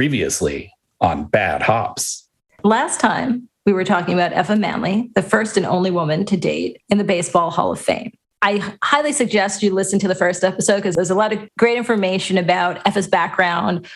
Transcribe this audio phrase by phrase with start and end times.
[0.00, 0.72] Previously
[1.02, 2.26] on Bad Hops.
[2.64, 6.80] Last time we were talking about Effa Manley, the first and only woman to date
[6.88, 8.10] in the Baseball Hall of Fame.
[8.40, 11.76] I highly suggest you listen to the first episode because there's a lot of great
[11.76, 13.86] information about Effa's background,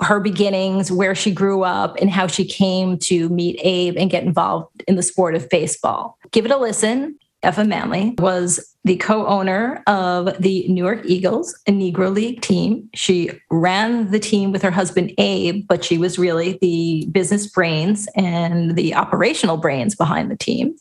[0.00, 4.24] her beginnings, where she grew up, and how she came to meet Abe and get
[4.24, 6.16] involved in the sport of baseball.
[6.30, 7.18] Give it a listen.
[7.42, 12.88] Effa Manley was the co owner of the Newark Eagles, a Negro League team.
[12.94, 18.08] She ran the team with her husband, Abe, but she was really the business brains
[18.14, 20.74] and the operational brains behind the team.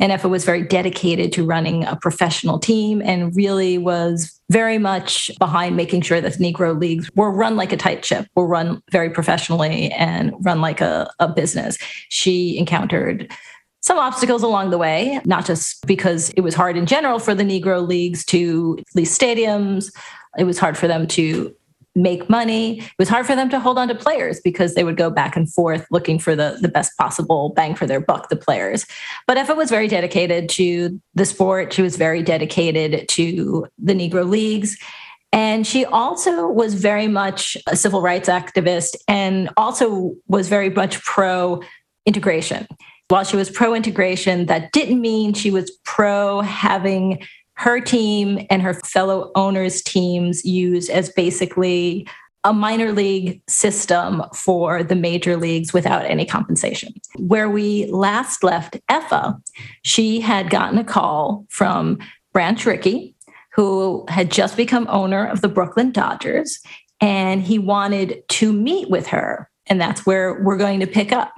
[0.00, 5.30] And Effa was very dedicated to running a professional team and really was very much
[5.38, 9.10] behind making sure that Negro leagues were run like a tight ship, were run very
[9.10, 11.78] professionally and run like a, a business.
[12.08, 13.32] She encountered
[13.84, 17.42] some obstacles along the way, not just because it was hard in general for the
[17.44, 19.94] Negro leagues to lease stadiums,
[20.38, 21.54] it was hard for them to
[21.94, 22.78] make money.
[22.78, 25.36] It was hard for them to hold on to players because they would go back
[25.36, 28.86] and forth looking for the, the best possible bang for their buck, the players.
[29.26, 31.74] But Effa was very dedicated to the sport.
[31.74, 34.78] She was very dedicated to the Negro Leagues.
[35.30, 41.02] And she also was very much a civil rights activist and also was very much
[41.02, 41.60] pro
[42.06, 42.66] integration
[43.08, 47.22] while she was pro integration, that didn't mean she was pro having
[47.56, 52.06] her team and her fellow owners' teams used as basically
[52.44, 56.92] a minor league system for the major leagues without any compensation.
[57.16, 59.40] Where we last left Effa,
[59.82, 61.98] she had gotten a call from
[62.34, 63.14] Branch Rickey,
[63.54, 66.60] who had just become owner of the Brooklyn Dodgers,
[67.00, 69.48] and he wanted to meet with her.
[69.66, 71.32] And that's where we're going to pick up.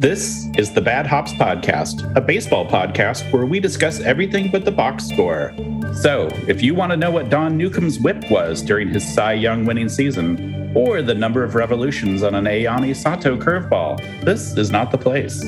[0.00, 4.70] This is the Bad Hops Podcast, a baseball podcast where we discuss everything but the
[4.70, 5.52] box score.
[5.92, 9.64] So, if you want to know what Don Newcombe's whip was during his Cy Young
[9.64, 14.92] winning season, or the number of revolutions on an Ayani Sato curveball, this is not
[14.92, 15.42] the place.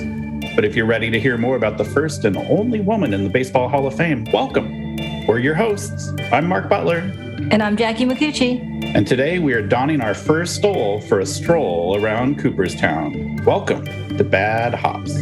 [0.57, 3.31] But if you're ready to hear more about the first and only woman in the
[3.31, 4.97] Baseball Hall of Fame, welcome.
[5.29, 6.13] We're your hosts.
[6.33, 7.30] I'm Mark Butler.
[7.51, 8.95] And I'm Jackie McCucci.
[8.95, 13.41] And today we are donning our first stole for a stroll around Cooperstown.
[13.45, 15.13] Welcome to Bad Hops.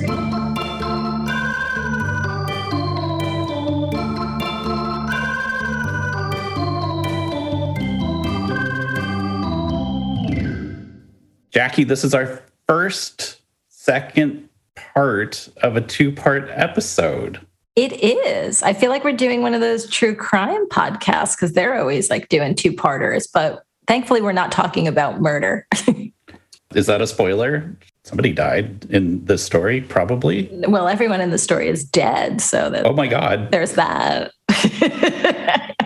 [11.51, 17.41] Jackie, this is our first second part of a two part episode.
[17.79, 18.61] It is.
[18.65, 22.29] I feel like we're doing one of those true crime podcasts because they're always like
[22.29, 25.65] doing two parters, but thankfully we're not talking about murder.
[26.75, 27.79] is that a spoiler?
[28.03, 30.51] Somebody died in the story, probably.
[30.67, 32.41] Well, everyone in the story is dead.
[32.41, 33.53] So that, oh my God.
[33.53, 34.33] There's that.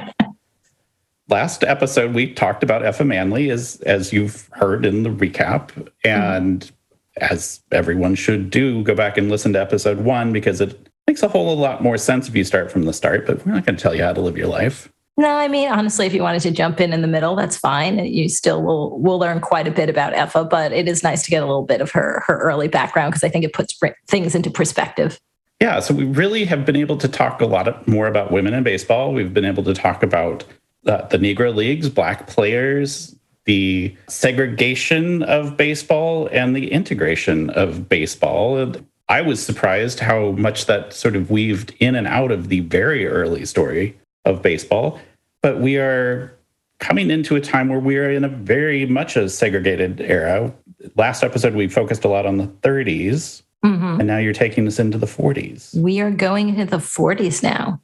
[1.28, 5.90] Last episode, we talked about Effa Manley, as, as you've heard in the recap.
[6.06, 7.34] And mm-hmm.
[7.34, 11.28] as everyone should do, go back and listen to episode one because it makes a
[11.28, 13.82] whole lot more sense if you start from the start, but we're not going to
[13.82, 14.90] tell you how to live your life.
[15.18, 17.98] No, I mean honestly, if you wanted to jump in in the middle, that's fine.
[17.98, 21.30] You still will will learn quite a bit about Effa, but it is nice to
[21.30, 23.78] get a little bit of her her early background because I think it puts
[24.08, 25.20] things into perspective.
[25.60, 28.62] Yeah, so we really have been able to talk a lot more about women in
[28.62, 29.12] baseball.
[29.12, 30.44] We've been able to talk about
[30.86, 38.72] uh, the Negro leagues, black players, the segregation of baseball, and the integration of baseball.
[39.12, 43.06] I was surprised how much that sort of weaved in and out of the very
[43.06, 44.98] early story of baseball.
[45.42, 46.34] But we are
[46.78, 50.54] coming into a time where we are in a very much a segregated era.
[50.96, 54.00] Last episode, we focused a lot on the 30s, mm-hmm.
[54.00, 55.74] and now you're taking us into the 40s.
[55.74, 57.82] We are going into the 40s now.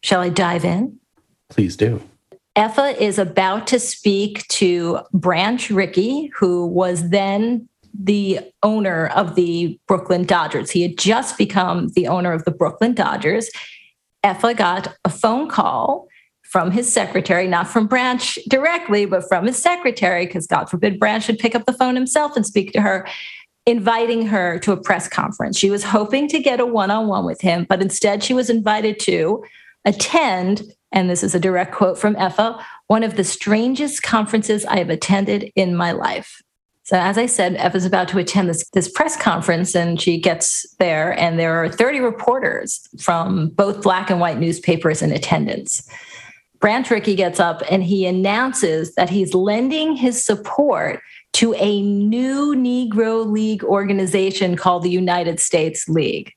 [0.00, 0.98] Shall I dive in?
[1.50, 2.02] Please do.
[2.58, 9.78] Effa is about to speak to Branch Rickey, who was then the owner of the
[9.86, 10.72] Brooklyn Dodgers.
[10.72, 13.48] He had just become the owner of the Brooklyn Dodgers.
[14.24, 16.08] Effa got a phone call
[16.42, 21.28] from his secretary, not from Branch directly, but from his secretary, because God forbid Branch
[21.28, 23.06] would pick up the phone himself and speak to her,
[23.66, 25.56] inviting her to a press conference.
[25.56, 28.50] She was hoping to get a one on one with him, but instead she was
[28.50, 29.44] invited to
[29.84, 30.62] attend
[30.92, 34.90] and this is a direct quote from Effa, one of the strangest conferences I have
[34.90, 36.40] attended in my life.
[36.84, 40.66] So, as I said, Effa's about to attend this, this press conference, and she gets
[40.78, 45.86] there, and there are 30 reporters from both black and white newspapers in attendance.
[46.60, 51.00] Branch Rickey gets up and he announces that he's lending his support
[51.34, 56.32] to a new Negro League organization called the United States League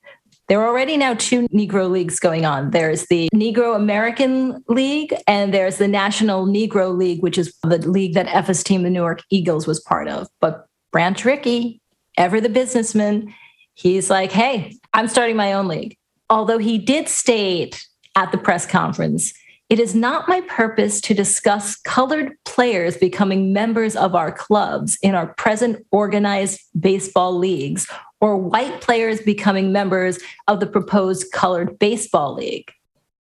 [0.51, 2.71] There are already now two Negro leagues going on.
[2.71, 8.15] There's the Negro American League and there's the National Negro League, which is the league
[8.15, 10.27] that Effa's team, the Newark Eagles, was part of.
[10.41, 11.79] But Branch Rickey,
[12.17, 13.33] ever the businessman,
[13.75, 15.95] he's like, hey, I'm starting my own league.
[16.29, 17.87] Although he did state
[18.17, 19.33] at the press conference,
[19.69, 25.15] it is not my purpose to discuss colored players becoming members of our clubs in
[25.15, 27.87] our present organized baseball leagues
[28.21, 32.71] or white players becoming members of the proposed colored baseball league.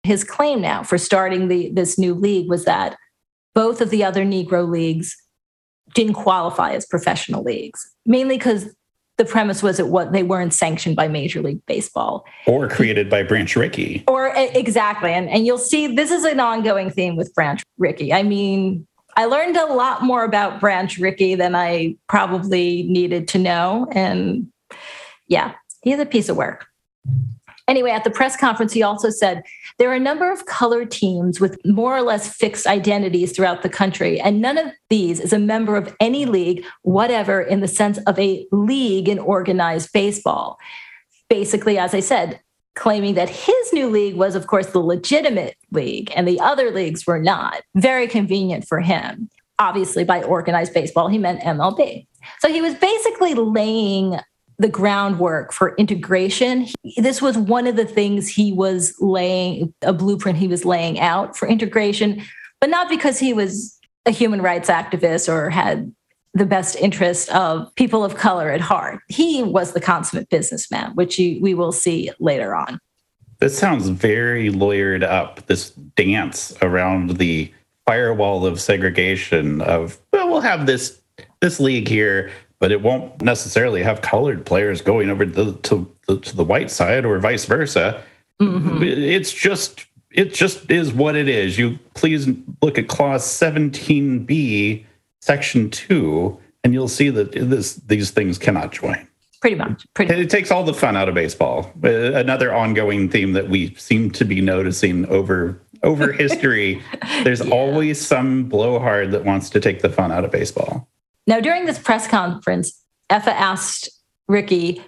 [0.03, 2.95] His claim now for starting the, this new league was that
[3.53, 5.17] both of the other Negro leagues
[5.93, 8.73] didn't qualify as professional leagues, mainly because
[9.17, 13.21] the premise was that what they weren't sanctioned by Major League Baseball or created by
[13.21, 14.03] Branch Rickey.
[14.07, 18.11] Or exactly, and and you'll see this is an ongoing theme with Branch Rickey.
[18.11, 23.37] I mean, I learned a lot more about Branch Rickey than I probably needed to
[23.37, 24.51] know, and
[25.27, 26.67] yeah, he's a piece of work.
[27.67, 29.41] Anyway, at the press conference, he also said
[29.77, 33.69] there are a number of colored teams with more or less fixed identities throughout the
[33.69, 37.99] country, and none of these is a member of any league, whatever, in the sense
[37.99, 40.59] of a league in organized baseball.
[41.29, 42.39] Basically, as I said,
[42.75, 47.05] claiming that his new league was, of course, the legitimate league and the other leagues
[47.07, 47.61] were not.
[47.75, 49.29] Very convenient for him.
[49.59, 52.07] Obviously, by organized baseball, he meant MLB.
[52.39, 54.19] So he was basically laying
[54.59, 56.67] the groundwork for integration.
[56.97, 61.37] This was one of the things he was laying, a blueprint he was laying out
[61.37, 62.21] for integration,
[62.61, 65.93] but not because he was a human rights activist or had
[66.33, 68.99] the best interest of people of color at heart.
[69.07, 72.79] He was the consummate businessman, which you, we will see later on.
[73.39, 77.51] This sounds very lawyered up, this dance around the
[77.85, 80.99] firewall of segregation of, well, we'll have this
[81.41, 82.31] this league here
[82.63, 86.71] but it won't necessarily have colored players going over to the, to, to the white
[86.71, 88.01] side or vice versa.
[88.41, 88.81] Mm-hmm.
[88.81, 91.57] It's just it just is what it is.
[91.57, 92.25] You please
[92.61, 94.85] look at clause 17b,
[95.19, 99.09] section 2, and you'll see that this these things cannot join.
[99.41, 99.85] Pretty much.
[99.93, 101.69] Pretty it takes all the fun out of baseball.
[101.83, 106.81] Uh, another ongoing theme that we seem to be noticing over over history.
[107.25, 107.53] There's yeah.
[107.53, 110.87] always some blowhard that wants to take the fun out of baseball.
[111.25, 113.89] Now, during this press conference, Effa asked
[114.27, 114.83] Rickey,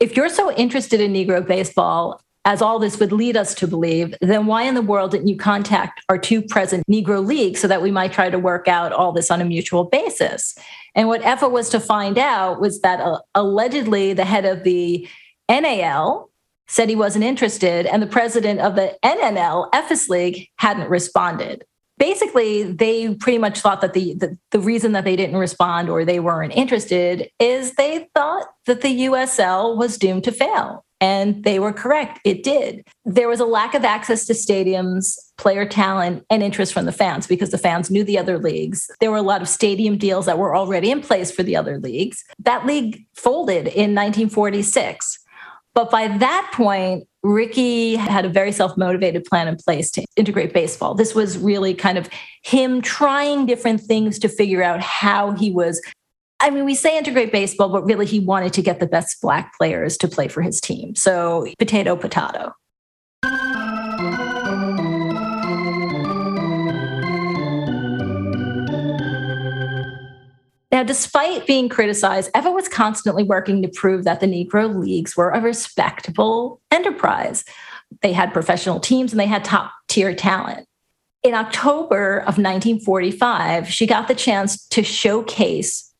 [0.00, 4.14] if you're so interested in Negro baseball, as all this would lead us to believe,
[4.20, 7.80] then why in the world didn't you contact our two present Negro leagues so that
[7.80, 10.54] we might try to work out all this on a mutual basis?
[10.94, 15.08] And what Effa was to find out was that uh, allegedly the head of the
[15.48, 16.28] NAL
[16.66, 21.64] said he wasn't interested, and the president of the NNL, Effa's League, hadn't responded
[21.98, 26.04] basically they pretty much thought that the, the, the reason that they didn't respond or
[26.04, 30.84] they weren't interested is they thought that the USL was doomed to fail.
[31.00, 32.20] And they were correct.
[32.24, 32.82] It did.
[33.04, 37.26] There was a lack of access to stadiums, player talent, and interest from the fans
[37.26, 38.90] because the fans knew the other leagues.
[39.00, 41.78] There were a lot of stadium deals that were already in place for the other
[41.78, 42.24] leagues.
[42.38, 45.18] That league folded in 1946.
[45.74, 50.52] But by that point, Rickey had a very self motivated plan in place to integrate
[50.52, 50.94] baseball.
[50.94, 52.08] This was really kind of
[52.42, 55.80] him trying different things to figure out how he was.
[56.40, 59.56] I mean, we say integrate baseball, but really he wanted to get the best Black
[59.56, 60.94] players to play for his team.
[60.94, 62.52] So, potato, potato.
[70.74, 75.30] Now, despite being criticized, Effa was constantly working to prove that the Negro Leagues were
[75.30, 77.44] a respectable enterprise.
[78.02, 80.66] They had professional teams and they had top tier talent.
[81.22, 85.94] In October of 1945, she got the chance to showcase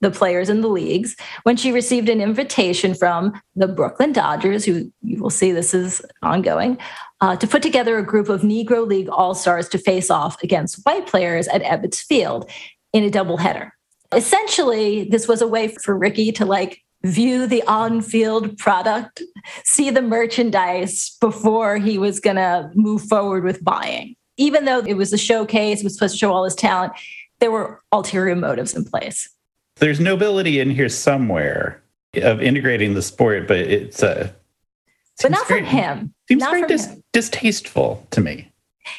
[0.00, 4.90] the players in the leagues when she received an invitation from the Brooklyn Dodgers, who
[5.02, 6.78] you will see this is ongoing,
[7.20, 10.82] uh, to put together a group of Negro League All Stars to face off against
[10.86, 12.50] white players at Ebbets Field
[12.94, 13.72] in a doubleheader.
[14.16, 19.22] Essentially, this was a way for Rickey to like view the on-field product,
[19.64, 24.16] see the merchandise before he was going to move forward with buying.
[24.38, 26.94] Even though it was a showcase, it was supposed to show all his talent,
[27.40, 29.28] there were ulterior motives in place.
[29.76, 31.82] There's nobility in here somewhere
[32.14, 34.28] of integrating the sport, but it's a uh,
[35.22, 36.14] but not very, from him.
[36.28, 38.50] Seems not very dis- distasteful to me.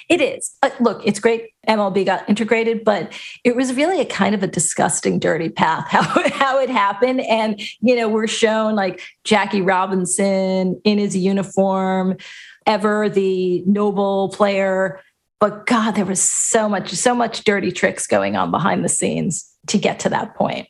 [0.09, 0.55] It is.
[0.61, 3.11] Uh, look, it's great MLB got integrated, but
[3.43, 7.21] it was really a kind of a disgusting, dirty path how, how it happened.
[7.21, 12.17] And, you know, we're shown like Jackie Robinson in his uniform,
[12.65, 15.01] ever the noble player.
[15.39, 19.51] But God, there was so much, so much dirty tricks going on behind the scenes
[19.67, 20.67] to get to that point.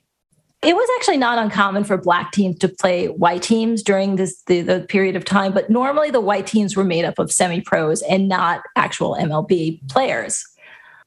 [0.64, 4.62] It was actually not uncommon for black teams to play white teams during this the,
[4.62, 8.28] the period of time, but normally the white teams were made up of semi-pros and
[8.28, 10.44] not actual MLB players.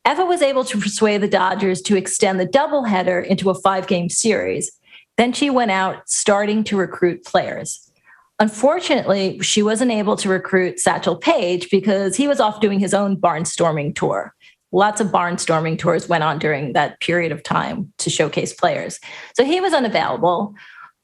[0.07, 4.71] Effa was able to persuade the Dodgers to extend the doubleheader into a five-game series.
[5.19, 7.90] Then she went out starting to recruit players.
[8.38, 13.16] Unfortunately, she wasn't able to recruit Satchel Paige because he was off doing his own
[13.16, 14.33] barnstorming tour
[14.72, 19.00] lots of barnstorming tours went on during that period of time to showcase players.
[19.34, 20.54] So he was unavailable.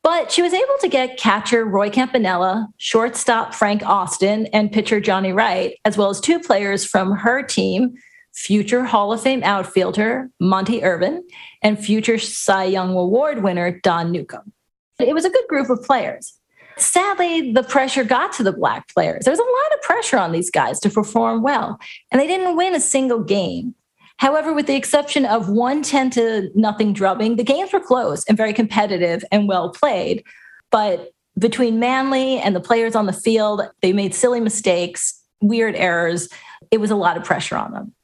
[0.02, 5.32] But she was able to get catcher Roy Campanella, shortstop Frank Austin, and pitcher Johnny
[5.32, 7.94] Wright, as well as two players from her team,
[8.32, 11.26] future Hall of Fame outfielder Monte Irvin
[11.60, 14.52] and future Cy Young Award winner Don Newcombe.
[15.00, 16.38] It was a good group of players.
[16.78, 19.24] Sadly, the pressure got to the Black players.
[19.24, 21.78] There was a lot of pressure on these guys to perform well,
[22.12, 23.74] and they didn't win a single game.
[24.18, 28.36] However, with the exception of one 10 to nothing drubbing, the games were close and
[28.36, 30.24] very competitive and well played.
[30.70, 36.28] But between Manly and the players on the field, they made silly mistakes, weird errors.
[36.70, 37.94] It was a lot of pressure on them.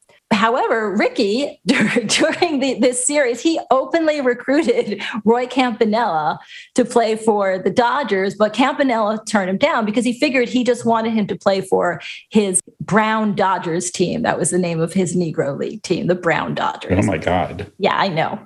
[0.43, 6.41] However, Rickey, during the, this series, he openly recruited Roy Campanella
[6.75, 10.85] to play for the Dodgers, but Campanella turned him down because he figured he just
[10.85, 14.23] wanted him to play for his Brown Dodgers team.
[14.23, 17.05] That was the name of his Negro League team, the Brown Dodgers.
[17.05, 17.71] Oh my God.
[17.79, 18.41] Yeah, I know.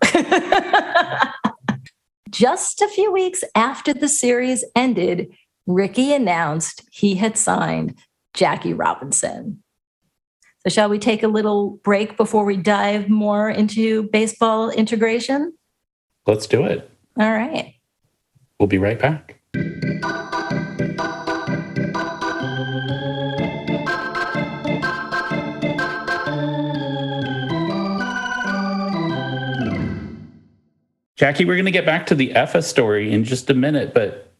[2.30, 5.34] just a few weeks after the series ended,
[5.66, 7.94] Rickey announced he had signed
[8.34, 9.62] Jackie Robinson.
[10.66, 15.56] So, shall we take a little break before we dive more into baseball integration?
[16.26, 16.90] Let's do it.
[17.16, 17.76] All right.
[18.58, 19.40] We'll be right back.
[31.14, 34.32] Jackie, we're going to get back to the Effa story in just a minute, but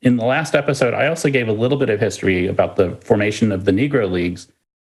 [0.00, 3.52] in the last episode, I also gave a little bit of history about the formation
[3.52, 4.48] of the Negro Leagues.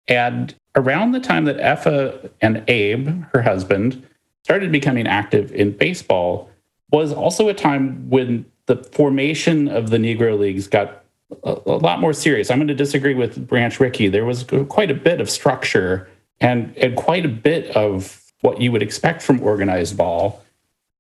[0.10, 4.06] And around the time that Effa and Abe, her husband,
[4.44, 6.50] started becoming active in baseball,
[6.92, 11.04] was also a time when the formation of the Negro Leagues got
[11.44, 12.50] a, a lot more serious.
[12.50, 14.10] I'm going to disagree with Branch Rickey.
[14.10, 16.10] There was quite a bit of structure
[16.42, 20.44] and, and quite a bit of what you would expect from organized ball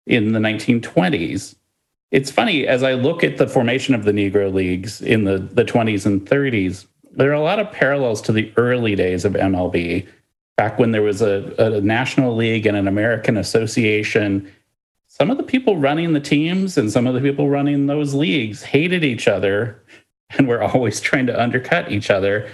[0.06, 1.56] in the 1920s.
[2.12, 5.63] It's funny, as I look at the formation of the Negro Leagues in the, the
[5.63, 10.08] 20s and 30s, there are a lot of parallels to the early days of MLB,
[10.58, 14.51] back when there was a, a national league and an American association.
[15.08, 18.63] Some of the people running the teams and some of the people running those leagues
[18.63, 19.82] hated each other
[20.32, 22.50] and were always trying to undercut each other.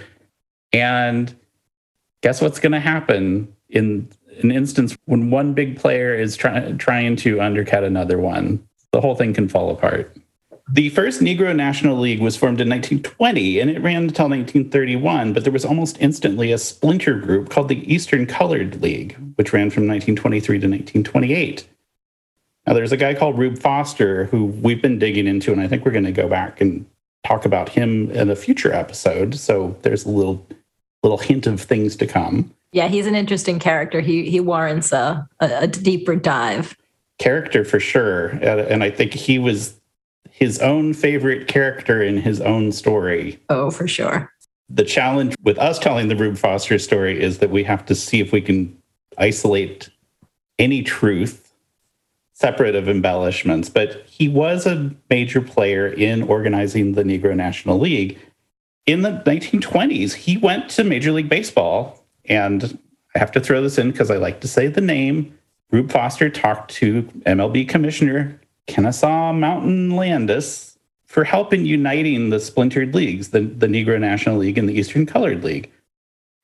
[0.72, 1.34] And
[2.20, 4.08] guess what's going to happen in
[4.40, 8.66] an instance when one big player is try- trying to undercut another one?
[8.92, 10.16] The whole thing can fall apart.
[10.68, 15.44] The first Negro National League was formed in 1920 and it ran until 1931, but
[15.44, 19.86] there was almost instantly a splinter group called the Eastern Colored League, which ran from
[19.86, 21.68] 1923 to 1928.
[22.66, 25.84] Now, there's a guy called Rube Foster who we've been digging into, and I think
[25.84, 26.84] we're going to go back and
[27.24, 29.36] talk about him in a future episode.
[29.36, 30.44] So there's a little
[31.04, 32.52] little hint of things to come.
[32.72, 34.00] Yeah, he's an interesting character.
[34.00, 36.76] He he warrants a, a, a deeper dive.
[37.18, 39.76] Character for sure, and I think he was
[40.32, 43.40] his own favorite character in his own story.
[43.48, 44.32] Oh, for sure.
[44.68, 48.20] The challenge with us telling the Rube Foster story is that we have to see
[48.20, 48.76] if we can
[49.18, 49.88] isolate
[50.58, 51.52] any truth
[52.32, 53.70] separate of embellishments.
[53.70, 58.18] But he was a major player in organizing the Negro National League.
[58.84, 62.04] In the 1920s, he went to Major League Baseball.
[62.26, 62.78] And
[63.14, 65.36] I have to throw this in because I like to say the name.
[65.70, 72.94] Rube Foster talked to MLB Commissioner Kennesaw Mountain Landis for help in uniting the splintered
[72.94, 75.70] leagues, the, the Negro National League and the Eastern Colored League.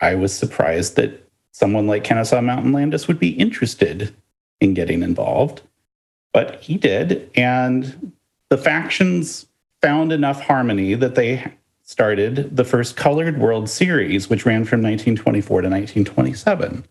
[0.01, 4.15] I was surprised that someone like Kennesaw Mountain Landis would be interested
[4.61, 5.63] in getting involved,
[6.33, 7.31] but he did.
[7.35, 8.13] And
[8.49, 9.47] the factions
[9.81, 11.53] found enough harmony that they
[11.83, 16.85] started the first Colored World Series, which ran from 1924 to 1927.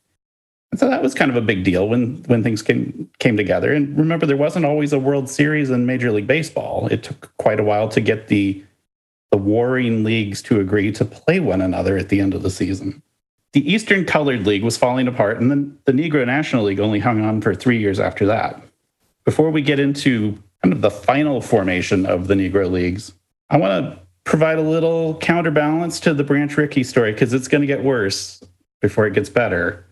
[0.71, 3.73] And so that was kind of a big deal when when things came came together.
[3.73, 6.87] And remember, there wasn't always a World Series in Major League Baseball.
[6.89, 8.63] It took quite a while to get the
[9.31, 13.01] the warring leagues to agree to play one another at the end of the season.
[13.53, 17.21] The Eastern Colored League was falling apart, and then the Negro National League only hung
[17.23, 18.61] on for three years after that.
[19.25, 23.13] Before we get into kind of the final formation of the Negro Leagues,
[23.49, 27.61] I want to provide a little counterbalance to the Branch Rickey story because it's going
[27.61, 28.41] to get worse
[28.79, 29.85] before it gets better.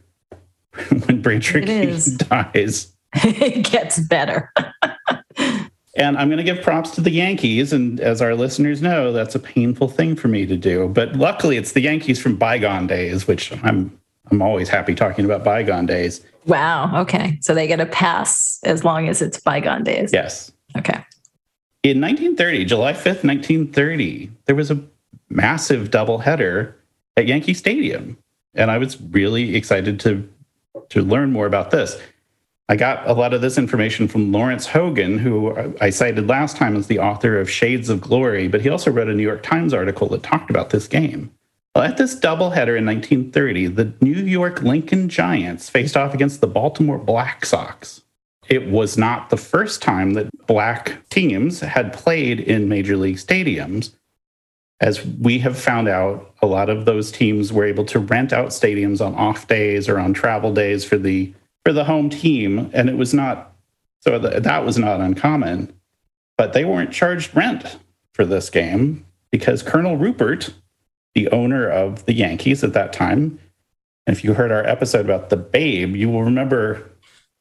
[1.05, 1.61] when Rickey
[2.17, 2.93] dies.
[3.13, 4.51] it gets better.
[5.95, 7.73] And I'm going to give props to the Yankees.
[7.73, 10.87] And as our listeners know, that's a painful thing for me to do.
[10.87, 13.99] But luckily, it's the Yankees from bygone days, which I'm
[14.31, 16.21] I'm always happy talking about bygone days.
[16.45, 17.01] Wow.
[17.01, 17.37] Okay.
[17.41, 20.13] So they get a pass as long as it's bygone days.
[20.13, 20.51] Yes.
[20.77, 21.03] Okay.
[21.83, 24.79] In 1930, July 5th, 1930, there was a
[25.29, 26.73] massive doubleheader
[27.17, 28.17] at Yankee Stadium.
[28.53, 30.27] And I was really excited to,
[30.89, 32.01] to learn more about this.
[32.69, 36.75] I got a lot of this information from Lawrence Hogan, who I cited last time
[36.75, 39.73] as the author of Shades of Glory, but he also wrote a New York Times
[39.73, 41.31] article that talked about this game.
[41.73, 46.47] Well, at this doubleheader in 1930, the New York Lincoln Giants faced off against the
[46.47, 48.03] Baltimore Black Sox.
[48.47, 53.93] It was not the first time that black teams had played in major league stadiums.
[54.81, 58.49] As we have found out, a lot of those teams were able to rent out
[58.49, 61.33] stadiums on off days or on travel days for the
[61.65, 63.53] for the home team, and it was not
[63.99, 65.73] so that was not uncommon.
[66.37, 67.77] But they weren't charged rent
[68.13, 70.53] for this game because Colonel Ruppert,
[71.13, 73.37] the owner of the Yankees at that time,
[74.07, 76.89] and if you heard our episode about the Babe, you will remember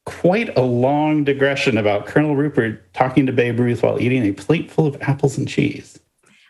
[0.05, 4.69] quite a long digression about Colonel Ruppert talking to Babe Ruth while eating a plate
[4.69, 5.99] full of apples and cheese.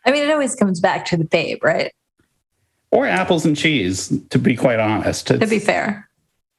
[0.09, 1.93] I mean, it always comes back to the Babe, right?
[2.89, 5.29] Or apples and cheese, to be quite honest.
[5.29, 6.09] It's, to be fair.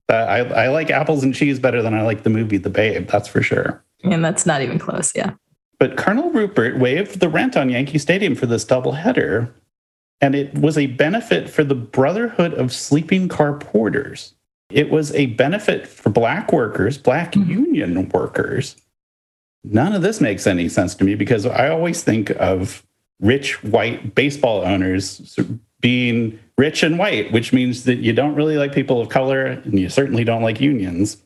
[0.09, 3.09] Uh, I, I like apples and cheese better than I like the movie The Babe,
[3.09, 3.85] that's for sure.
[4.05, 5.33] And that's not even close, yeah.
[5.81, 9.53] But Colonel Ruppert waived the rent on Yankee Stadium for this doubleheader,
[10.21, 14.35] and it was a benefit for the Brotherhood of Sleeping Car Porters.
[14.71, 17.51] It was a benefit for black workers, black mm-hmm.
[17.51, 18.77] union workers.
[19.65, 22.85] None of this makes any sense to me because I always think of
[23.21, 25.39] rich white baseball owners
[25.81, 29.79] being rich and white, which means that you don't really like people of color and
[29.79, 31.23] you certainly don't like unions.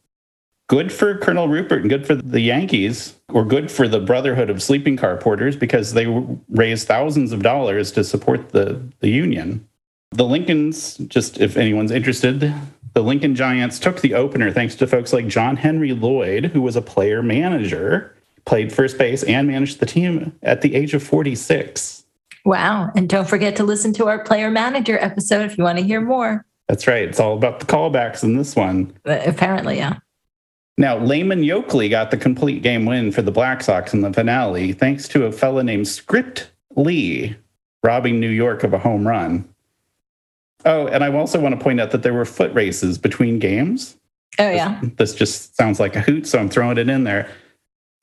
[0.68, 4.62] Good for Colonel Ruppert and good for the Yankees, or good for the Brotherhood of
[4.62, 6.06] Sleeping Car Porters because they
[6.48, 9.68] raised thousands of dollars to support the, the union.
[10.12, 12.54] The Lincolns, just if anyone's interested,
[12.94, 16.76] the Lincoln Giants took the opener thanks to folks like John Henry Lloyd, who was
[16.76, 18.13] a player manager,
[18.46, 22.04] played first base, and managed the team at the age of 46.
[22.44, 22.90] Wow.
[22.94, 26.00] And don't forget to listen to our player manager episode if you want to hear
[26.00, 26.44] more.
[26.68, 27.08] That's right.
[27.08, 28.94] It's all about the callbacks in this one.
[29.06, 29.98] Uh, apparently, yeah.
[30.76, 34.72] Now, Laymon Yokely got the complete game win for the Black Sox in the finale
[34.72, 36.40] thanks to a fella named Scrip
[36.74, 37.36] Lee
[37.82, 39.48] robbing New York of a home run.
[40.64, 43.96] Oh, and I also want to point out that there were foot races between games.
[44.38, 44.80] Oh, yeah.
[44.82, 47.30] This, this just sounds like a hoot, so I'm throwing it in there.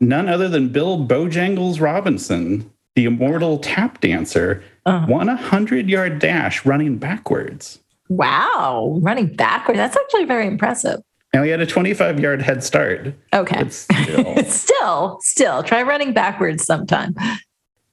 [0.02, 5.06] None other than Bill Bojangles Robinson, the immortal tap dancer, uh-huh.
[5.08, 7.80] won a 100 yard dash running backwards.
[8.10, 9.78] Wow, running backwards.
[9.78, 11.00] That's actually very impressive.
[11.34, 13.14] Now he had a 25 yard head start.
[13.34, 13.70] Okay.
[13.70, 14.44] Still.
[14.48, 17.16] still, still, try running backwards sometime.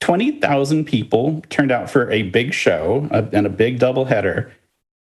[0.01, 4.51] 20,000 people turned out for a big show and a big doubleheader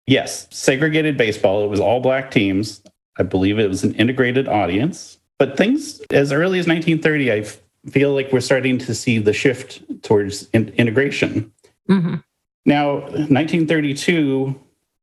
[0.09, 1.63] yes, segregated baseball.
[1.63, 2.81] It was all black teams.
[3.17, 5.18] I believe it was an integrated audience.
[5.39, 9.81] But things as early as 1930, I feel like we're starting to see the shift
[10.03, 11.51] towards in- integration.
[11.89, 12.15] Mm-hmm.
[12.65, 14.59] Now, 1932,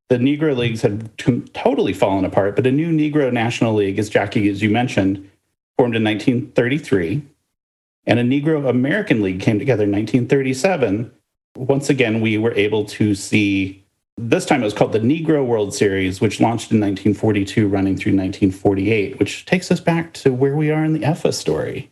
[0.09, 4.09] the Negro Leagues had t- totally fallen apart, but a new Negro National League, as
[4.09, 5.17] Jackie, as you mentioned,
[5.75, 7.23] formed in 1933,
[8.05, 11.11] and a Negro American League came together in 1937.
[11.57, 13.83] Once again, we were able to see
[14.17, 18.13] this time it was called the Negro World Series, which launched in 1942, running through
[18.13, 21.91] 1948, which takes us back to where we are in the Effa story.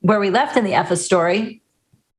[0.00, 1.60] Where we left in the Effa story,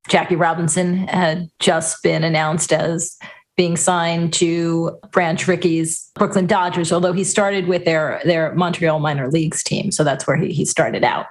[0.08, 3.18] Jackie Robinson had just been announced as
[3.58, 9.30] being signed to Branch Rickey's Brooklyn Dodgers, although he started with their, their Montreal minor
[9.30, 9.92] leagues team.
[9.92, 11.26] So that's where he, he started out.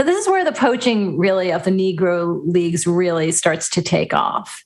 [0.00, 4.14] So this is where the poaching really of the Negro leagues really starts to take
[4.14, 4.64] off.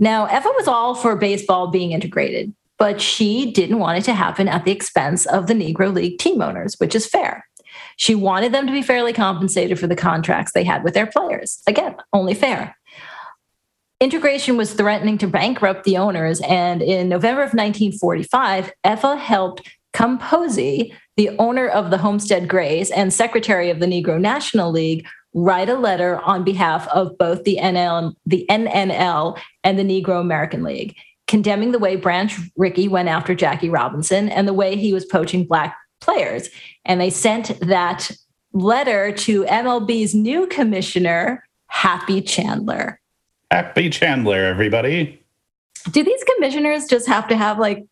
[0.00, 4.48] Now, Effa was all for baseball being integrated, but she didn't want it to happen
[4.48, 7.46] at the expense of the Negro League team owners, which is fair.
[7.98, 11.62] She wanted them to be fairly compensated for the contracts they had with their players.
[11.68, 12.76] Again, only fair.
[14.00, 20.18] Integration was threatening to bankrupt the owners, and in November of 1945, Effa helped Cum
[20.18, 25.68] Posey, the owner of the Homestead Grays and secretary of the Negro National League, write
[25.68, 30.96] a letter on behalf of both the NL, the NNL and the Negro American League,
[31.26, 35.44] condemning the way Branch Rickey went after Jackie Robinson and the way he was poaching
[35.44, 36.48] black players.
[36.84, 38.10] And they sent that
[38.52, 43.00] letter to MLB's new commissioner, Happy Chandler.
[43.50, 45.20] Happy Chandler, everybody.
[45.90, 47.84] Do these commissioners just have to have like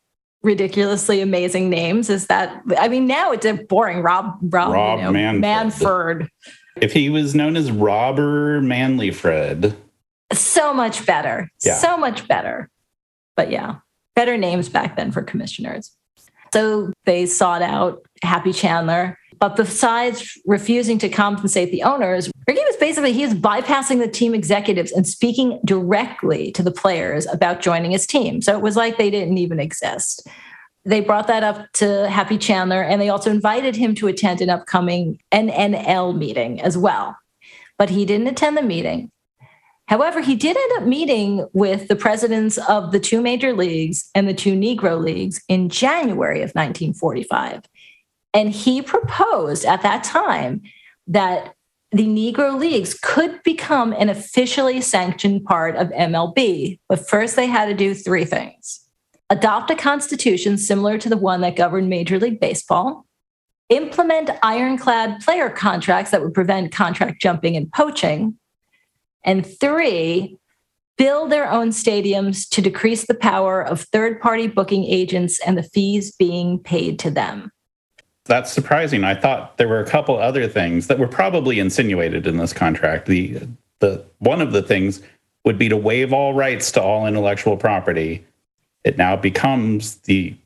[0.42, 5.04] ridiculously amazing names is that I mean now it's a boring Rob Rob, Rob you
[5.04, 5.42] know, Manfred.
[5.42, 6.28] Manford.
[6.80, 9.76] If he was known as Robber Manly Fred.
[10.32, 11.50] So much better.
[11.64, 11.76] Yeah.
[11.76, 12.70] So much better.
[13.36, 13.76] But yeah,
[14.16, 15.92] better names back then for commissioners.
[16.52, 19.18] So they sought out Happy Chandler.
[19.42, 24.36] But besides refusing to compensate the owners, Rickey was basically he was bypassing the team
[24.36, 28.40] executives and speaking directly to the players about joining his team.
[28.40, 30.28] So it was like they didn't even exist.
[30.84, 34.48] They brought that up to Happy Chandler and they also invited him to attend an
[34.48, 37.16] upcoming NNL meeting as well.
[37.78, 39.10] But he didn't attend the meeting.
[39.88, 44.28] However, he did end up meeting with the presidents of the two major leagues and
[44.28, 47.62] the two Negro leagues in January of 1945.
[48.34, 50.62] And he proposed at that time
[51.06, 51.54] that
[51.90, 56.78] the Negro leagues could become an officially sanctioned part of MLB.
[56.88, 58.80] But first, they had to do three things
[59.32, 63.06] adopt a constitution similar to the one that governed Major League Baseball,
[63.70, 68.36] implement ironclad player contracts that would prevent contract jumping and poaching,
[69.24, 70.36] and three,
[70.98, 75.62] build their own stadiums to decrease the power of third party booking agents and the
[75.62, 77.50] fees being paid to them.
[78.24, 79.04] That's surprising.
[79.04, 83.06] I thought there were a couple other things that were probably insinuated in this contract.
[83.06, 83.40] The
[83.80, 85.02] the one of the things
[85.44, 88.24] would be to waive all rights to all intellectual property.
[88.84, 90.36] It now becomes the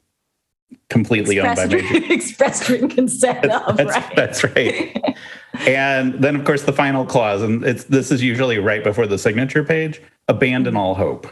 [0.89, 4.17] completely owned by major express written consent of, that's, right?
[4.17, 5.17] that's right.
[5.67, 9.19] and then, of course, the final clause, and it's this is usually right before the
[9.19, 10.81] signature page: abandon mm-hmm.
[10.81, 11.27] all hope.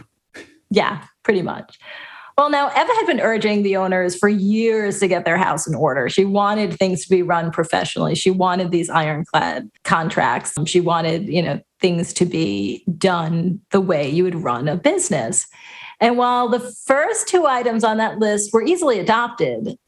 [0.71, 1.79] Yeah, pretty much.
[2.37, 5.75] Well, now Effa had been urging the owners for years to get their house in
[5.75, 6.09] order.
[6.09, 8.17] She wanted things to be run professionally.
[8.17, 10.55] She wanted these ironclad contracts.
[10.67, 15.47] She wanted, you know, things to be done the way you would run a business.
[16.01, 19.79] And while the first two items on that list were easily adopted,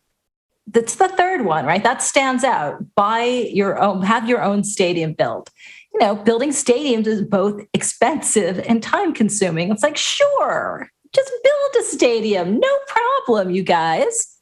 [0.69, 1.83] that's the third one, right?
[1.83, 2.95] That stands out.
[2.95, 5.51] Buy your own, have your own stadium built.
[5.93, 9.71] You know, building stadiums is both expensive and time consuming.
[9.71, 12.61] It's like, sure, just build a stadium.
[12.61, 14.38] No problem, you guys.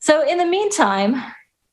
[0.00, 1.22] So in the meantime,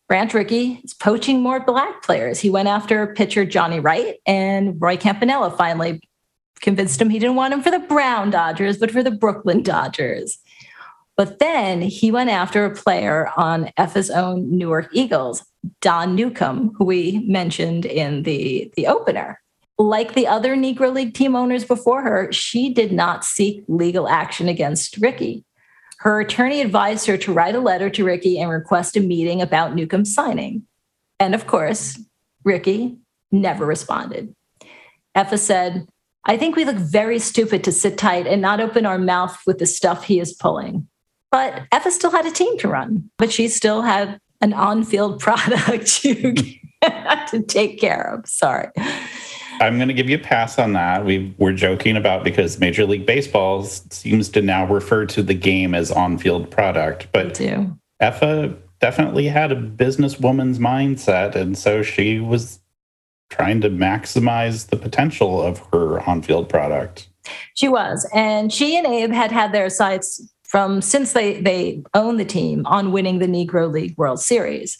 [0.07, 2.39] Branch Rickey is poaching more black players.
[2.39, 6.01] He went after pitcher Johnny Wright, and Roy Campanella finally
[6.61, 10.37] convinced him he didn't want him for the Brown Dodgers, but for the Brooklyn Dodgers.
[11.15, 15.43] But then he went after a player on Effa's own Newark Eagles,
[15.81, 19.39] Don Newcombe, who we mentioned in the, the opener.
[19.83, 24.47] Like the other Negro League team owners before her, she did not seek legal action
[24.47, 25.43] against Rickey.
[25.99, 29.75] Her attorney advised her to write a letter to Rickey and request a meeting about
[29.75, 30.63] Newcombe's signing.
[31.19, 31.99] And of course,
[32.45, 32.97] Rickey
[33.29, 34.33] never responded.
[35.17, 35.85] Effa said,
[36.23, 39.57] I think we look very stupid to sit tight and not open our mouth with
[39.57, 40.87] the stuff he is pulling.
[41.29, 45.19] But Effa still had a team to run, but she still had an on field
[45.21, 46.33] product to,
[47.31, 48.25] to take care of.
[48.29, 48.69] Sorry.
[49.61, 51.05] I'm going to give you a pass on that.
[51.05, 55.73] We we're joking about because Major League Baseball seems to now refer to the game
[55.73, 57.35] as on-field product, but.
[58.01, 62.59] Effa definitely had a businesswoman's mindset, and so she was
[63.29, 67.07] trying to maximize the potential of her on-field product.
[67.53, 68.07] She was.
[68.13, 72.65] And she and Abe had had their sights from since they, they owned the team
[72.65, 74.77] on winning the Negro League World Series.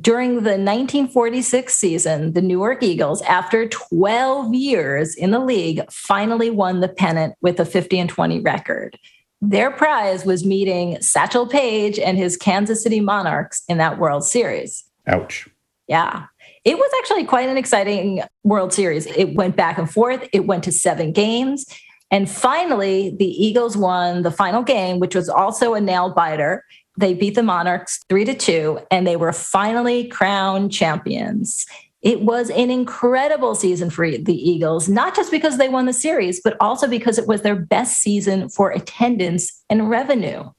[0.00, 6.80] During the 1946 season, the Newark Eagles, after 12 years in the league, finally won
[6.80, 8.98] the pennant with a 50 and 20 record.
[9.40, 14.84] Their prize was meeting Satchel Paige and his Kansas City Monarchs in that World Series.
[15.08, 15.48] Ouch.
[15.88, 16.26] Yeah.
[16.64, 19.06] It was actually quite an exciting World Series.
[19.06, 21.66] It went back and forth, it went to seven games.
[22.12, 26.62] And finally, the Eagles won the final game, which was also a nail biter.
[26.96, 31.66] They beat the Monarchs three to two, and they were finally crowned champions.
[32.02, 36.40] It was an incredible season for the Eagles, not just because they won the series,
[36.42, 40.50] but also because it was their best season for attendance and revenue.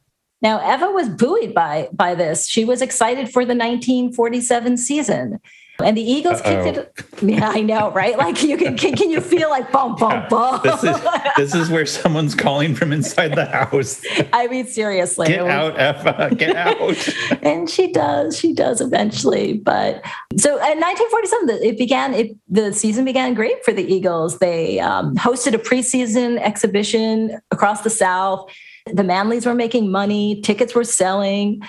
[0.41, 2.47] Now, Effa was buoyed by, by this.
[2.47, 5.39] She was excited for the 1947 season.
[5.81, 6.63] And the Eagles Uh-oh.
[6.63, 7.23] kicked it.
[7.23, 8.15] Yeah, I know, right?
[8.17, 10.61] Like you can, can, can you feel like bum, bum, bum?
[10.63, 10.97] This is
[11.35, 14.01] this is where someone's calling from inside the house.
[14.33, 15.27] I mean, seriously.
[15.27, 16.55] Get was- out, Effa, get
[17.31, 17.41] out.
[17.43, 20.03] and she does she does eventually but
[20.37, 25.15] so in 1947 it began it, the season began great for the eagles they um,
[25.15, 28.49] hosted a preseason exhibition across the south
[28.87, 31.61] the manleys were making money tickets were selling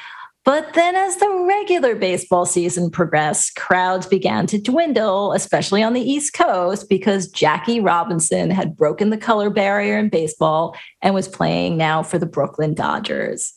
[0.44, 6.00] but then as the regular baseball season progressed crowds began to dwindle especially on the
[6.00, 11.76] east coast because jackie robinson had broken the color barrier in baseball and was playing
[11.76, 13.54] now for the brooklyn dodgers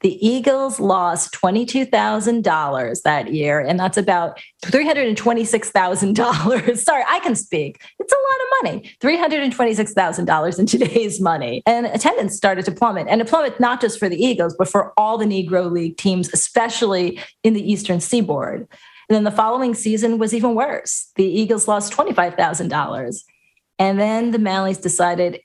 [0.00, 6.78] The Eagles lost $22,000 that year, and that's about $326,000.
[6.78, 7.82] Sorry, I can speak.
[7.98, 11.62] It's a lot of money $326,000 in today's money.
[11.66, 14.94] And attendance started to plummet, and it plummeted not just for the Eagles, but for
[14.96, 18.66] all the Negro League teams, especially in the Eastern Seaboard.
[19.10, 21.10] And then the following season was even worse.
[21.16, 23.24] The Eagles lost $25,000.
[23.78, 25.40] And then the Manleys decided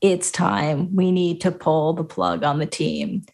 [0.00, 0.94] it's time.
[0.94, 3.24] We need to pull the plug on the team.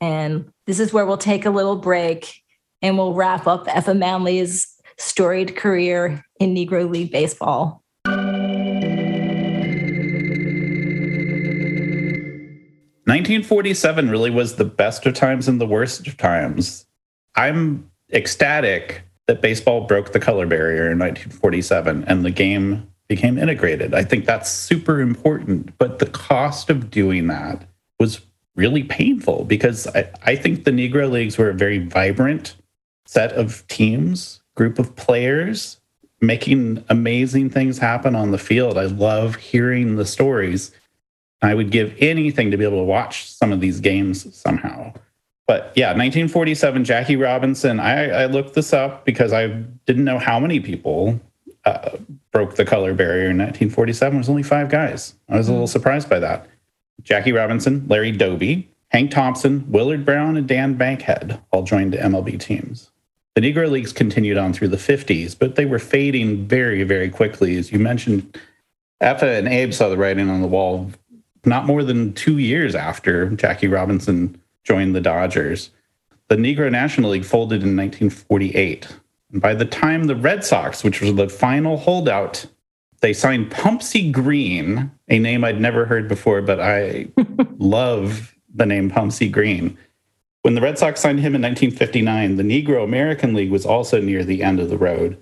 [0.00, 2.42] And this is where we'll take a little break
[2.82, 7.82] and we'll wrap up Effa Manley's storied career in Negro League Baseball.
[13.08, 16.84] 1947 really was the best of times and the worst of times.
[17.36, 23.94] I'm ecstatic that baseball broke the color barrier in 1947 and the game became integrated.
[23.94, 25.76] I think that's super important.
[25.78, 27.66] But the cost of doing that
[27.98, 28.20] was
[28.58, 32.56] really painful because I, I think the Negro Leagues were a very vibrant
[33.06, 35.78] set of teams, group of players
[36.20, 38.76] making amazing things happen on the field.
[38.76, 40.72] I love hearing the stories.
[41.40, 44.92] I would give anything to be able to watch some of these games somehow.
[45.46, 47.78] But yeah, 1947, Jackie Robinson.
[47.78, 49.46] I, I looked this up because I
[49.86, 51.20] didn't know how many people
[51.64, 51.90] uh,
[52.32, 54.16] broke the color barrier in 1947.
[54.16, 55.14] It was only five guys.
[55.28, 55.70] I was a little hmm.
[55.70, 56.48] surprised by that.
[57.02, 62.90] Jackie Robinson, Larry Doby, Hank Thompson, Willard Brown, and Dan Bankhead all joined MLB teams.
[63.34, 67.56] The Negro Leagues continued on through the 50s, but they were fading very, very quickly.
[67.56, 68.36] As you mentioned,
[69.00, 70.90] Effa and Abe saw the writing on the wall
[71.44, 75.70] not more than two years after Jackie Robinson joined the Dodgers.
[76.28, 78.88] The Negro National League folded in 1948.
[79.32, 82.46] And by the time the Red Sox, which was the final holdout
[83.00, 87.08] they signed Pumpsie Green, a name I'd never heard before, but I
[87.58, 89.78] love the name Pumpsie Green.
[90.42, 94.24] When the Red Sox signed him in 1959, the Negro American League was also near
[94.24, 95.20] the end of the road.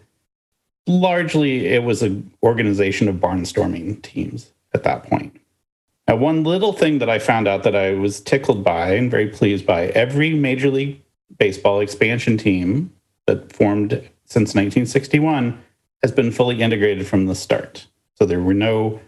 [0.87, 5.39] Largely, it was an organization of barnstorming teams at that point.
[6.07, 9.29] Now, one little thing that I found out that I was tickled by and very
[9.29, 11.03] pleased by every Major League
[11.39, 12.93] Baseball expansion team
[13.27, 13.91] that formed
[14.25, 15.61] since 1961
[16.03, 17.87] has been fully integrated from the start.
[18.15, 19.01] So there were no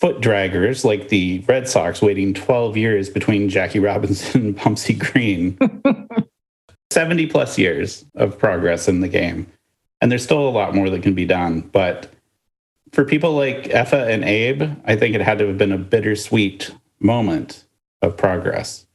[0.00, 5.58] foot draggers like the Red Sox waiting 12 years between Jackie Robinson and Pumpsie Green.
[6.90, 9.48] 70 plus years of progress in the game.
[10.00, 11.60] And there's still a lot more that can be done.
[11.60, 12.12] But
[12.92, 16.70] for people like Effa and Abe, I think it had to have been a bittersweet
[17.00, 17.64] moment
[18.00, 18.86] of progress.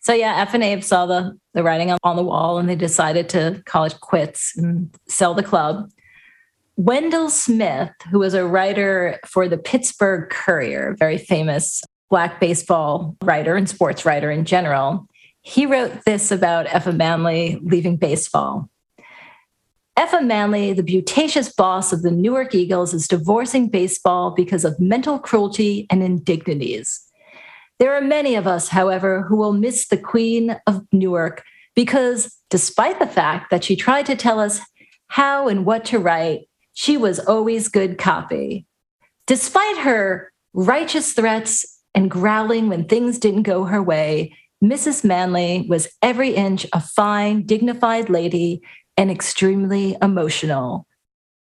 [0.00, 3.28] So yeah, Effa and Abe saw the the writing on the wall and they decided
[3.30, 5.90] to call it quits and sell the club.
[6.76, 13.54] Wendell Smith, who was a writer for the Pittsburgh Courier, very famous black baseball writer
[13.54, 15.06] and sports writer in general,
[15.42, 18.68] he wrote this about Effa Manley leaving baseball.
[19.96, 25.20] Effa Manley, the butacious boss of the Newark Eagles, is divorcing baseball because of mental
[25.20, 27.00] cruelty and indignities.
[27.78, 31.44] There are many of us, however, who will miss the Queen of Newark
[31.76, 34.60] because, despite the fact that she tried to tell us
[35.08, 38.66] how and what to write, she was always good copy.
[39.26, 45.04] Despite her righteous threats and growling when things didn't go her way, Mrs.
[45.04, 48.60] Manley was every inch a fine, dignified lady
[48.96, 50.86] and extremely emotional.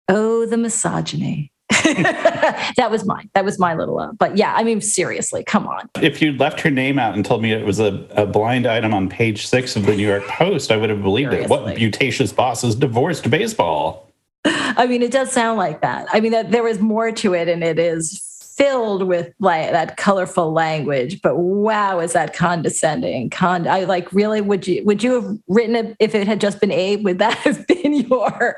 [0.08, 1.52] Oh, the misogyny.
[1.70, 3.30] that was mine.
[3.36, 5.90] That was my little, uh, but yeah, I mean, seriously, come on.
[6.02, 8.94] If you'd left her name out and told me it was a, a blind item
[8.94, 11.56] on page six of the New York Post, I would have believed seriously.
[11.56, 11.64] it.
[11.64, 14.09] What butacious bosses divorced baseball?
[14.46, 16.08] I mean, it does sound like that.
[16.12, 18.26] I mean, that there is more to it, and it is
[18.60, 21.22] filled with like that colorful language.
[21.22, 23.30] But wow, is that condescending?
[23.30, 24.42] Con, I like really.
[24.42, 27.04] Would you would you have written it if it had just been Abe?
[27.06, 28.58] Would that have been your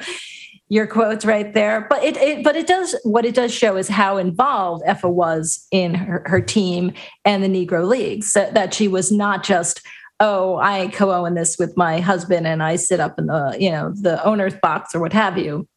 [0.70, 1.86] your quotes right there?
[1.90, 5.68] But it, it but it does what it does show is how involved Effa was
[5.72, 6.94] in her, her team
[7.26, 8.32] and the Negro Leagues.
[8.32, 9.82] So that she was not just
[10.22, 13.92] oh, I co-own this with my husband and I sit up in the, you know,
[13.92, 15.68] the owner's box or what have you.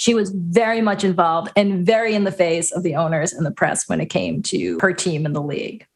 [0.00, 3.50] She was very much involved and very in the face of the owners and the
[3.50, 5.86] press when it came to her team in the league.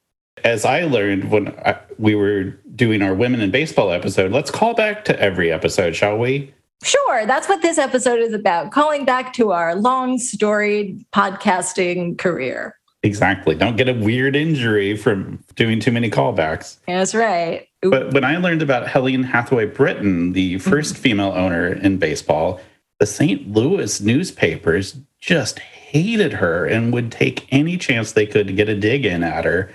[0.44, 4.74] As I learned when I, we were doing our women in baseball episode, let's call
[4.74, 6.52] back to every episode, shall we?
[6.82, 7.24] Sure.
[7.24, 12.76] That's what this episode is about calling back to our long storied podcasting career.
[13.04, 13.54] Exactly.
[13.54, 16.76] Don't get a weird injury from doing too many callbacks.
[16.86, 17.68] That's right.
[17.86, 17.90] Oop.
[17.90, 20.94] But when I learned about Helene Hathaway Britton, the 1st mm-hmm.
[20.94, 22.60] female owner in baseball,
[22.98, 23.50] the St.
[23.50, 28.78] Louis newspapers just hated her and would take any chance they could to get a
[28.78, 29.72] dig in at her.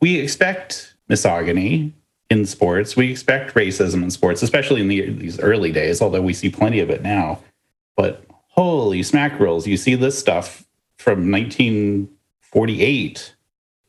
[0.00, 1.92] We expect misogyny
[2.30, 2.96] in sports.
[2.96, 6.80] We expect racism in sports, especially in the, these early days, although we see plenty
[6.80, 7.40] of it now.
[7.96, 10.64] But holy smack rolls, you see this stuff
[10.96, 13.34] from 1948.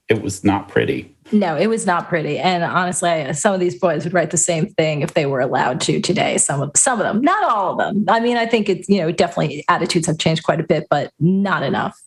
[0.09, 1.10] It was not pretty.
[1.31, 2.37] No, it was not pretty.
[2.37, 5.79] And honestly, some of these boys would write the same thing if they were allowed
[5.81, 6.37] to today.
[6.37, 8.05] Some of some of them, not all of them.
[8.09, 11.11] I mean, I think it's you know definitely attitudes have changed quite a bit, but
[11.19, 11.97] not enough.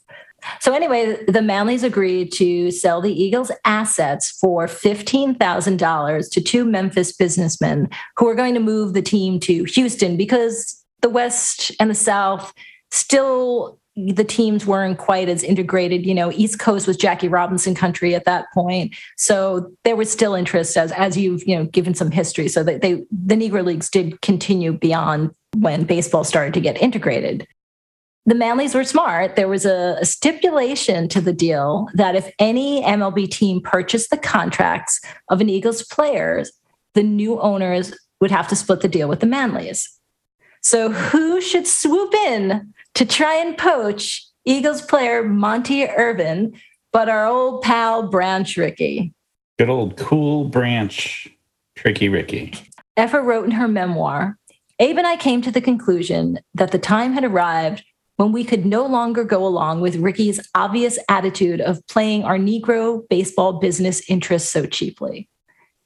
[0.61, 7.13] So anyway, the Manleys agreed to sell the Eagles' assets for $15,000 to two Memphis
[7.13, 11.95] businessmen who were going to move the team to Houston because the West and the
[11.95, 12.53] South
[12.91, 16.05] still the teams weren't quite as integrated.
[16.05, 20.35] You know, East Coast was Jackie Robinson country at that point, so there was still
[20.35, 22.49] interest as as you've you know given some history.
[22.49, 27.47] So that they the Negro leagues did continue beyond when baseball started to get integrated
[28.27, 29.37] the Manleys were smart.
[29.37, 34.17] There was a, a, stipulation to the deal that if any MLB team purchased the
[34.17, 36.51] contracts of an Eagles players,
[36.95, 39.87] the new owners would have to split the deal with the Manleys.
[40.63, 46.59] So who should swoop in to try and poach Eagles player Monte Irvin,
[46.93, 49.13] but our old pal Branch Rickey?
[49.59, 51.29] Good old cool branch,
[51.77, 52.55] Tricky Ricky.
[52.97, 54.39] Effa wrote in her memoir
[54.81, 57.85] Abe and I came to the conclusion that the time had arrived
[58.17, 63.09] when we could no longer go along with Rickey's obvious attitude of playing our Negro
[63.09, 65.29] baseball business interests so cheaply.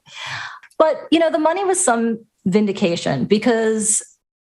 [0.79, 4.03] but, you know, the money was some vindication because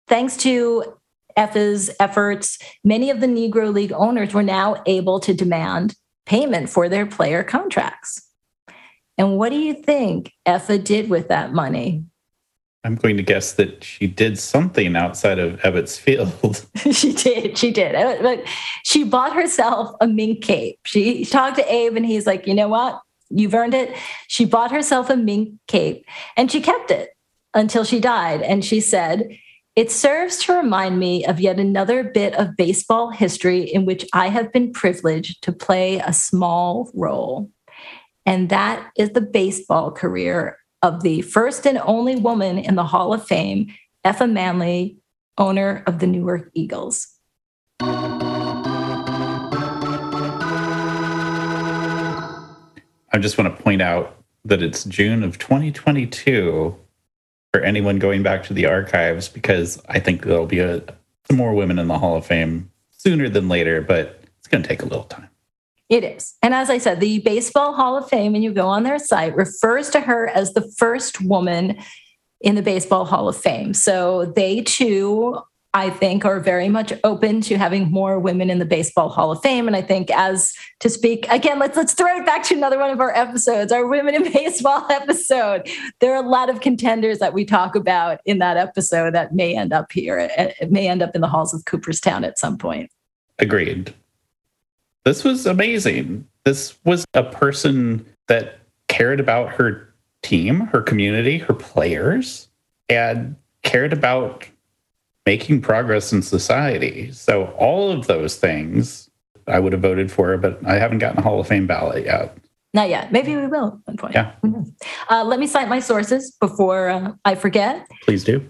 [0.08, 0.98] thanks to
[1.40, 6.90] Effa's efforts, many of the Negro League owners were now able to demand payment for
[6.90, 8.22] their player contracts.
[9.18, 12.04] And what do you think Effa did with that money?
[12.84, 16.66] I'm going to guess that she did something outside of Ebbets Field.
[16.96, 17.58] she did.
[17.58, 17.96] She did.
[17.96, 18.44] Uh, but
[18.84, 20.80] she bought herself a mink cape.
[20.86, 23.02] She talked to Abe and he's like, you know what?
[23.30, 23.96] You've earned it.
[24.28, 27.10] She bought herself a mink cape and she kept it
[27.54, 28.42] until she died.
[28.42, 29.30] And she said,
[29.80, 34.28] it serves to remind me of yet another bit of baseball history in which I
[34.28, 37.50] have been privileged to play a small role.
[38.26, 43.14] And that is the baseball career of the first and only woman in the Hall
[43.14, 44.98] of Fame, Effa Manley,
[45.38, 47.08] owner of the Newark Eagles.
[47.80, 47.88] I
[53.18, 56.76] just want to point out that it's June of 2022
[57.54, 60.84] for anyone going back to the archives because I think there'll be a,
[61.28, 64.68] some more women in the Hall of Fame sooner than later, but it's going to
[64.68, 65.30] take a little time.
[65.90, 66.36] It is.
[66.44, 69.36] And as I said, the Baseball Hall of Fame, and you go on their site,
[69.36, 71.78] refers to her as the first woman
[72.42, 73.74] in the Baseball Hall of Fame.
[73.74, 75.40] So they too,
[75.74, 79.42] I think, are very much open to having more women in the Baseball Hall of
[79.42, 79.68] Fame.
[79.68, 82.90] And I think, as to speak again, let's let's throw it back to another one
[82.90, 85.70] of our episodes, our Women in Baseball episode.
[86.00, 89.56] There are a lot of contenders that we talk about in that episode that may
[89.56, 90.18] end up here.
[90.20, 92.92] It may end up in the halls of Cooperstown at some point.
[93.38, 93.94] Agreed
[95.10, 96.28] this was amazing.
[96.44, 102.48] This was a person that cared about her team, her community, her players,
[102.90, 104.48] and cared about
[105.30, 107.12] making progress in society.
[107.12, 109.12] So, all of those things
[109.46, 112.36] I would have voted for, but I haven't gotten a Hall of Fame ballot yet.
[112.74, 113.12] Not yet.
[113.12, 114.16] Maybe we will at one point.
[114.16, 114.32] Yeah.
[115.12, 117.88] Uh, let me cite my sources before uh, I forget.
[118.04, 118.44] Please do.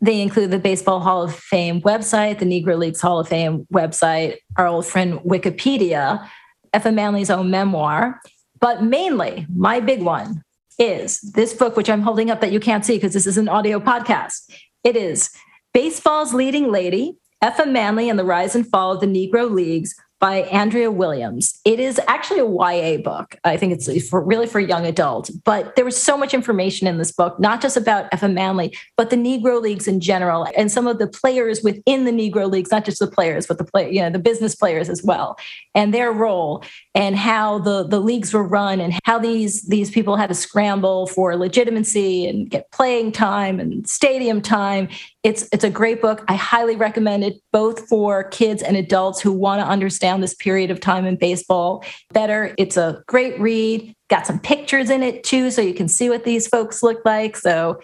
[0.00, 4.38] They include the Baseball Hall of Fame website, the Negro Leagues Hall of Fame website,
[4.56, 6.28] our old friend Wikipedia,
[6.74, 8.20] Effa Manley's own memoir,
[8.58, 10.42] but mainly my big one,
[10.78, 13.48] is this book, which I'm holding up that you can't see because this is an
[13.48, 14.50] audio podcast.
[14.82, 15.30] It is
[15.74, 20.42] Baseball's Leading Lady, Effa Manley and the Rise and Fall of the Negro Leagues by
[20.42, 21.58] Andrea Williams.
[21.64, 23.36] It is actually a YA book.
[23.42, 26.98] I think it's for really for young adults, but there was so much information in
[26.98, 30.86] this book, not just about Effa Manley, but the Negro leagues in general and some
[30.86, 34.00] of the players within the Negro leagues, not just the players, but the play, you
[34.00, 35.36] know, the business players as well,
[35.74, 36.62] and their role
[36.94, 41.08] and how the, the leagues were run and how these these people had to scramble
[41.08, 44.88] for legitimacy and get playing time and stadium time
[45.22, 46.24] it's it's a great book.
[46.28, 50.70] I highly recommend it both for kids and adults who want to understand this period
[50.70, 52.54] of time in baseball better.
[52.58, 53.94] It's a great read.
[54.08, 57.36] Got some pictures in it too so you can see what these folks look like.
[57.36, 57.80] So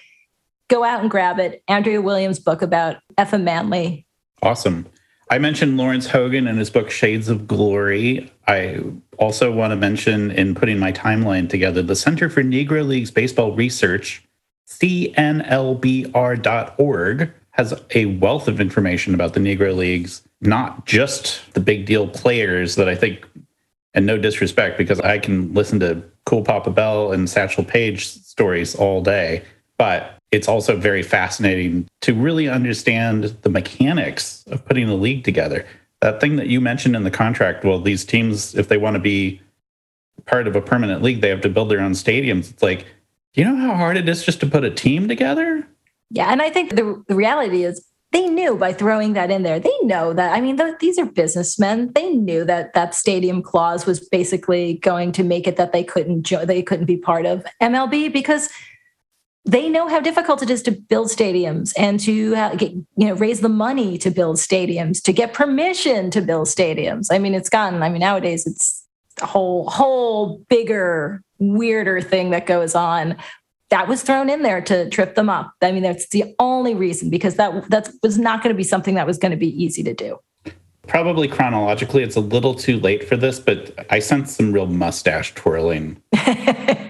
[0.69, 1.63] go out and grab it.
[1.69, 4.05] Andrea Williams book about Effa Manley.
[4.43, 4.87] Awesome.
[5.31, 8.33] I mentioned Lawrence Hogan and his book Shades of Glory.
[8.47, 8.81] I
[9.19, 13.53] also want to mention in putting my timeline together the Center for Negro Leagues Baseball
[13.53, 14.23] Research
[14.69, 15.33] cnlbr.org
[17.51, 22.77] has a wealth of information about the Negro Leagues, not just the big deal players
[22.77, 23.27] that I think,
[23.95, 28.77] and no disrespect, because I can listen to Cool Papa Bell and Satchel Paige stories
[28.77, 29.43] all day,
[29.79, 35.67] but it's also very fascinating to really understand the mechanics of putting the league together.
[36.01, 39.01] That thing that you mentioned in the contract, well, these teams, if they want to
[39.01, 39.41] be
[40.27, 42.51] part of a permanent league, they have to build their own stadiums.
[42.51, 42.87] It's like,
[43.43, 45.67] you know how hard it is just to put a team together?
[46.11, 46.33] Yeah.
[46.33, 49.77] And I think the, the reality is they knew by throwing that in there, they
[49.83, 50.33] know that.
[50.33, 51.93] I mean, the, these are businessmen.
[51.95, 56.23] They knew that that stadium clause was basically going to make it that they couldn't
[56.23, 58.49] jo- they couldn't be part of MLB because
[59.45, 63.15] they know how difficult it is to build stadiums and to uh, get, you know
[63.15, 67.09] raise the money to build stadiums to get permission to build stadiums.
[67.11, 67.83] I mean, it's gotten.
[67.83, 68.87] I mean, nowadays it's
[69.21, 73.17] a whole whole bigger weirder thing that goes on
[73.71, 75.53] that was thrown in there to trip them up.
[75.61, 78.95] I mean, that's the only reason because that that was not going to be something
[78.95, 80.19] that was going to be easy to do.
[80.87, 85.35] Probably chronologically, it's a little too late for this, but I sense some real mustache
[85.35, 86.01] twirling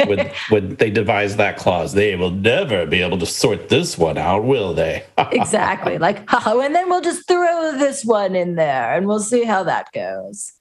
[0.07, 1.95] when, when they devise that clause.
[1.95, 5.05] They will never be able to sort this one out, will they?
[5.33, 5.99] exactly.
[5.99, 9.65] Like, oh, and then we'll just throw this one in there and we'll see how
[9.65, 10.53] that goes.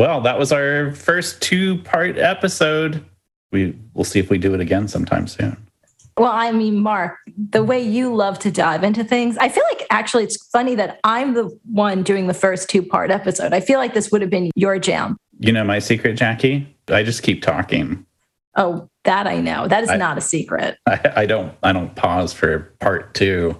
[0.00, 3.04] Well, that was our first two part episode.
[3.52, 5.58] We will see if we do it again sometime soon.
[6.16, 9.86] Well, I mean, Mark, the way you love to dive into things, I feel like
[9.90, 13.52] actually it's funny that I'm the one doing the first two part episode.
[13.52, 15.18] I feel like this would have been your jam.
[15.38, 16.74] You know my secret, Jackie?
[16.88, 18.06] I just keep talking.
[18.56, 19.68] Oh, that I know.
[19.68, 20.78] That is I, not a secret.
[20.86, 23.54] I, I don't I don't pause for part two.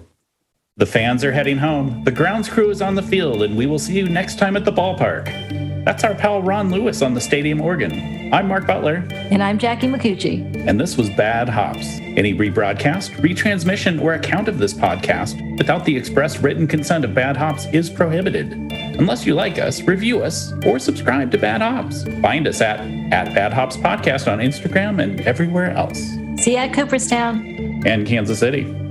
[0.81, 2.03] The fans are heading home.
[2.05, 4.65] The grounds crew is on the field, and we will see you next time at
[4.65, 5.85] the ballpark.
[5.85, 8.33] That's our pal Ron Lewis on the stadium organ.
[8.33, 9.07] I'm Mark Butler.
[9.11, 10.65] And I'm Jackie McCucci.
[10.67, 11.99] And this was Bad Hops.
[11.99, 17.37] Any rebroadcast, retransmission, or account of this podcast without the express written consent of Bad
[17.37, 18.51] Hops is prohibited.
[18.97, 22.05] Unless you like us, review us, or subscribe to Bad Hops.
[22.23, 22.79] Find us at,
[23.13, 25.99] at Bad Hops Podcast on Instagram and everywhere else.
[26.43, 27.83] See you at Cooperstown.
[27.85, 28.90] And Kansas City.